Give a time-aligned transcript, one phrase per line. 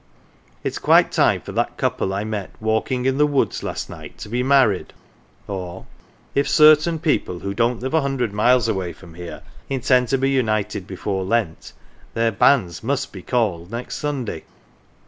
[0.63, 4.17] "It is quite time for that couple I met walking in the woods last night
[4.17, 4.93] to be married,"
[5.47, 5.85] or,"
[6.33, 10.31] If certain people who don't live a hundred miles away from here intend to be
[10.31, 11.73] united before Lent,
[12.15, 14.43] their banns must be called next Sunday."